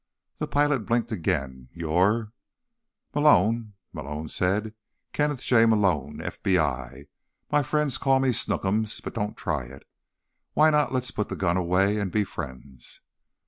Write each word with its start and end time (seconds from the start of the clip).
The 0.39 0.47
pilot 0.47 0.87
blinked 0.87 1.11
again. 1.11 1.69
"You're—" 1.73 2.29
"Malone," 3.13 3.73
Malone 3.93 4.29
said. 4.29 4.73
"Kenneth 5.13 5.43
J. 5.43 5.67
Malone, 5.67 6.17
FBI. 6.17 7.05
My 7.51 7.61
friends 7.61 7.99
call 7.99 8.19
me 8.19 8.29
Snookums, 8.29 8.99
but 9.03 9.13
don't 9.13 9.37
try 9.37 9.65
it. 9.65 9.87
Why 10.53 10.71
not 10.71 10.91
let's 10.91 11.11
put 11.11 11.29
the 11.29 11.35
gun 11.35 11.55
away 11.55 11.99
and 11.99 12.11
be 12.11 12.23
friends?" 12.23 13.01